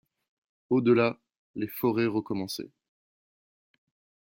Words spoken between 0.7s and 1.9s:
Au delà, les